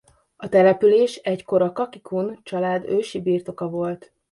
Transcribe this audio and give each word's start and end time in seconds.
A 0.37 0.49
település 0.49 1.15
egykor 1.15 1.61
a 1.61 1.71
Kaki 1.71 2.01
Kun 2.01 2.39
család 2.43 2.85
ősi 2.85 3.21
birtoka 3.21 3.69
volt. 3.69 4.13